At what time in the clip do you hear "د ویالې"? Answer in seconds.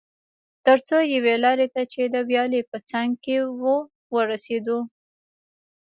2.13-2.61